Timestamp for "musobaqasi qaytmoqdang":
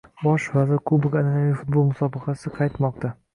1.91-3.15